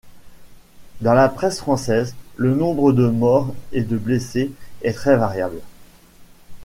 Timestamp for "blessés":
3.97-4.51